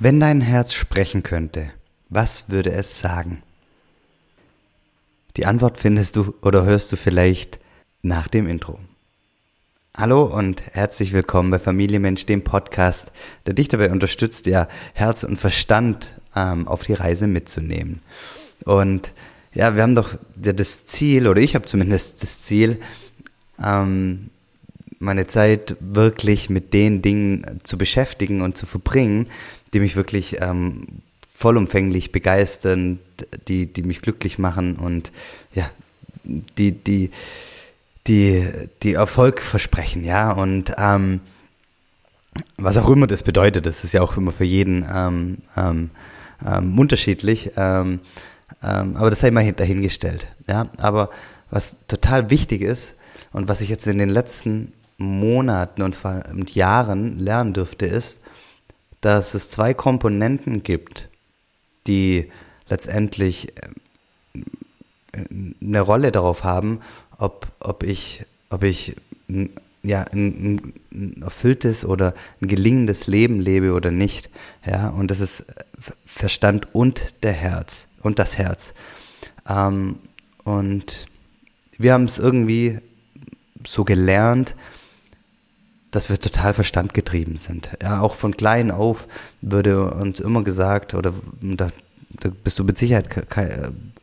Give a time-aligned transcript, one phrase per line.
[0.00, 1.70] Wenn dein Herz sprechen könnte,
[2.08, 3.44] was würde es sagen?
[5.36, 7.60] Die Antwort findest du oder hörst du vielleicht
[8.02, 8.80] nach dem Intro.
[9.96, 13.12] Hallo und herzlich willkommen bei Familienmensch, dem Podcast,
[13.46, 18.02] der dich dabei unterstützt, ja Herz und Verstand ähm, auf die Reise mitzunehmen.
[18.64, 19.12] Und
[19.54, 22.80] ja, wir haben doch das Ziel, oder ich habe zumindest das Ziel,
[23.64, 24.30] ähm,
[24.98, 29.28] meine Zeit wirklich mit den Dingen zu beschäftigen und zu verbringen,
[29.74, 30.86] die mich wirklich ähm,
[31.32, 33.00] vollumfänglich begeistern,
[33.48, 35.10] die, die mich glücklich machen und
[35.52, 35.70] ja,
[36.22, 37.10] die, die,
[38.06, 38.46] die,
[38.82, 41.20] die Erfolg versprechen, ja, und ähm,
[42.56, 45.90] was auch immer das bedeutet, das ist ja auch immer für jeden ähm, ähm,
[46.46, 48.00] ähm, unterschiedlich, ähm,
[48.62, 51.10] ähm, aber das sei mal dahingestellt, ja, aber
[51.50, 52.96] was total wichtig ist
[53.32, 58.20] und was ich jetzt in den letzten Monaten und, und Jahren lernen dürfte, ist,
[59.04, 61.10] dass es zwei Komponenten gibt,
[61.86, 62.32] die
[62.68, 63.52] letztendlich
[65.12, 65.24] äh,
[65.60, 66.80] eine Rolle darauf haben,
[67.18, 68.96] ob, ob ich, ob ich
[69.82, 74.30] ja, ein, ein erfülltes oder ein gelingendes Leben lebe oder nicht.
[74.64, 75.44] Ja, und das ist
[76.06, 78.72] Verstand und der Herz und das Herz.
[79.46, 79.96] Ähm,
[80.44, 81.08] und
[81.76, 82.78] wir haben es irgendwie
[83.66, 84.56] so gelernt,
[85.94, 87.70] dass wir total verstandgetrieben sind.
[87.82, 89.06] Ja, auch von klein auf
[89.40, 91.70] würde uns immer gesagt, oder da,
[92.10, 93.08] da bist du mit Sicherheit,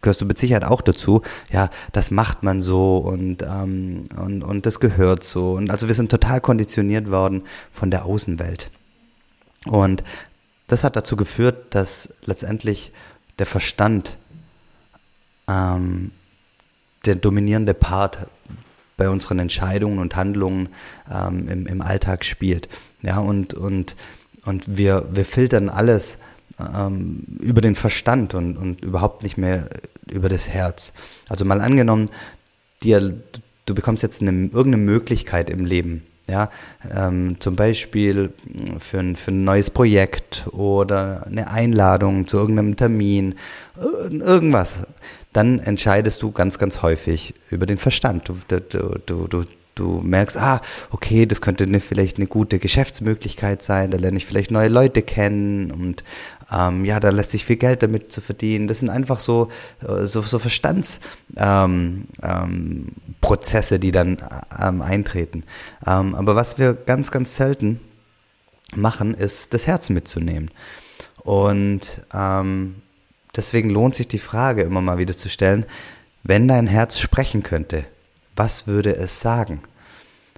[0.00, 4.66] gehörst du mit Sicherheit auch dazu, ja, das macht man so und, ähm, und, und
[4.66, 5.54] das gehört so.
[5.54, 8.70] Und also wir sind total konditioniert worden von der Außenwelt.
[9.66, 10.04] Und
[10.68, 12.92] das hat dazu geführt, dass letztendlich
[13.38, 14.16] der Verstand
[15.48, 16.12] ähm,
[17.04, 18.26] der dominierende Part
[19.00, 20.68] bei unseren Entscheidungen und Handlungen
[21.10, 22.68] ähm, im, im Alltag spielt.
[23.00, 23.96] Ja, und, und,
[24.44, 26.18] und wir, wir filtern alles
[26.60, 29.70] ähm, über den Verstand und, und überhaupt nicht mehr
[30.06, 30.92] über das Herz.
[31.30, 32.10] Also mal angenommen,
[32.82, 33.14] dir,
[33.64, 36.50] du bekommst jetzt eine, irgendeine Möglichkeit im Leben, ja,
[36.94, 38.34] ähm, zum Beispiel
[38.80, 43.36] für ein, für ein neues Projekt oder eine Einladung zu irgendeinem Termin,
[43.78, 44.86] irgendwas
[45.32, 48.28] dann entscheidest du ganz, ganz häufig über den Verstand.
[48.28, 50.60] Du, du, du, du, du merkst, ah,
[50.90, 55.02] okay, das könnte eine, vielleicht eine gute Geschäftsmöglichkeit sein, da lerne ich vielleicht neue Leute
[55.02, 56.04] kennen und
[56.52, 58.66] ähm, ja, da lässt sich viel Geld damit zu verdienen.
[58.66, 59.48] Das sind einfach so,
[59.86, 61.00] äh, so, so Verstandsprozesse,
[61.36, 64.18] ähm, ähm, die dann
[64.60, 65.44] ähm, eintreten.
[65.86, 67.80] Ähm, aber was wir ganz, ganz selten
[68.74, 70.50] machen, ist das Herz mitzunehmen.
[71.22, 72.76] Und ähm,
[73.36, 75.66] deswegen lohnt sich die Frage immer mal wieder zu stellen,
[76.22, 77.84] wenn dein Herz sprechen könnte,
[78.36, 79.62] was würde es sagen?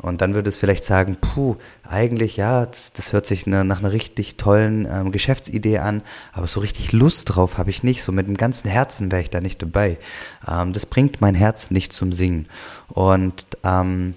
[0.00, 3.78] Und dann würde es vielleicht sagen, puh, eigentlich ja, das, das hört sich ne, nach
[3.78, 6.02] einer richtig tollen ähm, Geschäftsidee an,
[6.32, 8.02] aber so richtig Lust drauf habe ich nicht.
[8.02, 9.98] So mit dem ganzen Herzen wäre ich da nicht dabei.
[10.46, 12.48] Ähm, das bringt mein Herz nicht zum Singen.
[12.88, 14.14] Und ähm,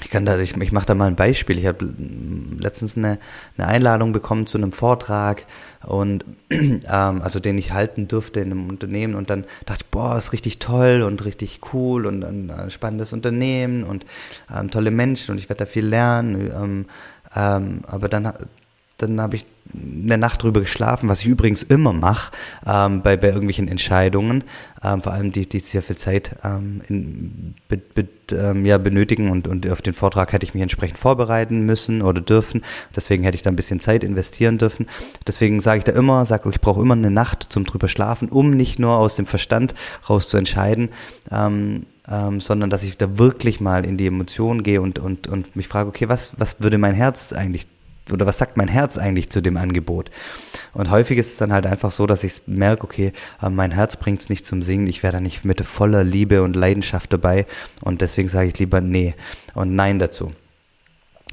[0.00, 1.58] ich kann da, ich, ich mache da mal ein Beispiel.
[1.58, 1.88] Ich habe
[2.58, 3.18] letztens eine,
[3.56, 5.44] eine Einladung bekommen zu einem Vortrag
[5.84, 10.16] und ähm, also den ich halten durfte in einem Unternehmen und dann dachte ich, boah,
[10.16, 14.06] ist richtig toll und richtig cool und ein, ein spannendes Unternehmen und
[14.52, 16.50] ähm, tolle Menschen und ich werde da viel lernen.
[16.50, 16.86] Ähm,
[17.34, 18.32] ähm, aber dann
[19.02, 22.32] dann habe ich eine Nacht drüber geschlafen, was ich übrigens immer mache
[22.66, 24.44] ähm, bei, bei irgendwelchen Entscheidungen,
[24.82, 29.30] ähm, vor allem die, die sehr viel Zeit ähm, in, be, be, ähm, ja, benötigen
[29.30, 32.62] und, und auf den Vortrag hätte ich mich entsprechend vorbereiten müssen oder dürfen.
[32.94, 34.86] Deswegen hätte ich da ein bisschen Zeit investieren dürfen.
[35.26, 38.50] Deswegen sage ich da immer, sage ich brauche immer eine Nacht zum drüber schlafen, um
[38.50, 39.74] nicht nur aus dem Verstand
[40.08, 40.90] raus zu entscheiden,
[41.30, 45.54] ähm, ähm, sondern dass ich da wirklich mal in die Emotionen gehe und, und, und
[45.56, 47.66] mich frage, okay, was, was würde mein Herz eigentlich
[48.12, 50.10] oder was sagt mein Herz eigentlich zu dem Angebot?
[50.72, 53.12] Und häufig ist es dann halt einfach so, dass ich merke, okay,
[53.42, 56.42] äh, mein Herz bringt es nicht zum Singen, ich wäre da nicht mit voller Liebe
[56.42, 57.46] und Leidenschaft dabei
[57.82, 59.14] und deswegen sage ich lieber nee
[59.54, 60.32] und nein dazu.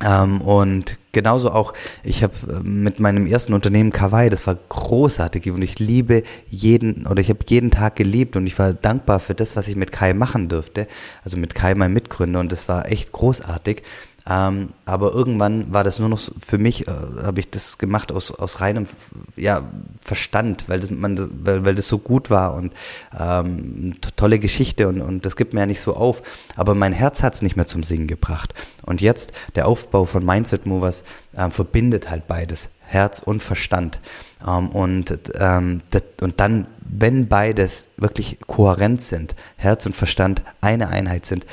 [0.02, 1.74] Ähm, und genauso auch,
[2.04, 7.06] ich habe äh, mit meinem ersten Unternehmen Kawaii, das war großartig und ich liebe jeden
[7.06, 9.92] oder ich habe jeden Tag geliebt und ich war dankbar für das, was ich mit
[9.92, 10.88] Kai machen durfte,
[11.24, 13.84] also mit Kai, mein Mitgründer und das war echt großartig.
[14.28, 16.92] Ähm, aber irgendwann war das nur noch für mich, äh,
[17.24, 18.88] habe ich das gemacht aus, aus reinem
[19.36, 19.64] ja,
[20.02, 22.74] Verstand, weil das, man, weil, weil das so gut war und
[23.18, 26.22] ähm, tolle Geschichte und, und das gibt mir ja nicht so auf.
[26.56, 28.54] Aber mein Herz hat es nicht mehr zum Singen gebracht.
[28.84, 34.00] Und jetzt der Aufbau von Mindset Movers äh, verbindet halt beides, Herz und Verstand.
[34.46, 40.90] Ähm, und, ähm, das, und dann, wenn beides wirklich kohärent sind, Herz und Verstand eine
[40.90, 41.46] Einheit sind,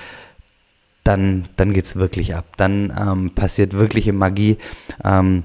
[1.06, 2.44] dann, dann geht's wirklich ab.
[2.56, 4.58] Dann ähm, passiert wirkliche Magie.
[5.04, 5.44] Ähm,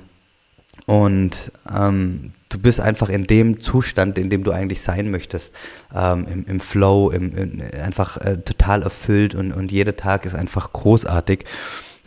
[0.88, 5.54] Und ähm, du bist einfach in dem Zustand, in dem du eigentlich sein möchtest,
[5.94, 10.36] ähm, im, im Flow, im, im einfach äh, total erfüllt und, und jeder Tag ist
[10.36, 11.46] einfach großartig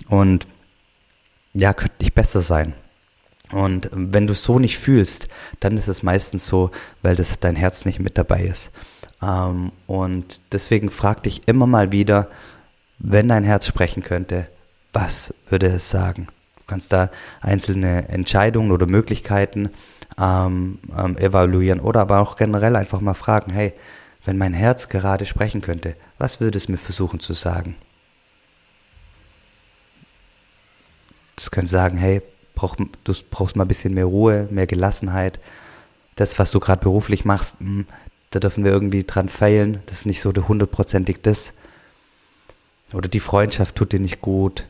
[0.09, 0.47] und
[1.55, 2.75] ja, könnte nicht besser sein.
[3.53, 5.29] Und wenn du so nicht fühlst,
[5.61, 6.71] dann ist es meistens so,
[7.03, 8.71] weil das dein Herz nicht mit dabei ist.
[9.23, 12.29] Ähm, und deswegen frag dich immer mal wieder,
[12.99, 14.49] wenn dein Herz sprechen könnte,
[14.93, 16.29] was würde es sagen?
[16.57, 17.11] Du kannst da
[17.41, 19.71] einzelne Entscheidungen oder Möglichkeiten
[20.19, 23.73] ähm, ähm, evaluieren oder aber auch generell einfach mal fragen, hey,
[24.25, 27.77] wenn mein Herz gerade sprechen könnte, was würde es mir versuchen zu sagen?
[31.37, 32.23] Das könnte sagen, hey,
[32.55, 35.41] brauch, du brauchst mal ein bisschen mehr Ruhe, mehr Gelassenheit.
[36.17, 37.87] Das, was du gerade beruflich machst, mh, hm,
[38.31, 39.83] da dürfen wir irgendwie dran feilen.
[39.87, 41.53] Das ist nicht so hundertprozentig das.
[42.95, 44.67] Oder die Freundschaft tut dir nicht gut.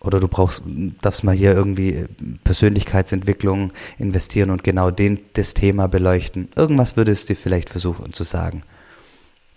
[0.00, 0.62] Oder du brauchst,
[1.02, 2.06] darfst mal hier irgendwie
[2.44, 6.48] Persönlichkeitsentwicklung investieren und genau den, das Thema beleuchten.
[6.54, 8.62] Irgendwas würdest du vielleicht versuchen zu sagen.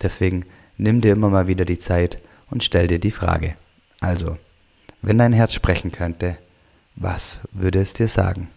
[0.01, 0.45] Deswegen
[0.77, 3.55] nimm dir immer mal wieder die Zeit und stell dir die Frage.
[3.99, 4.37] Also,
[5.03, 6.37] wenn dein Herz sprechen könnte,
[6.95, 8.49] was würde es dir sagen?